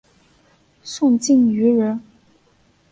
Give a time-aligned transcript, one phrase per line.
[0.83, 2.01] 宋敬舆人。